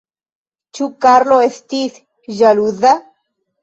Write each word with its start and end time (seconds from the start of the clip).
Ĉu 0.79 0.87
Karlo 1.07 1.39
estis 1.51 2.03
ĵaluza? 2.43 2.99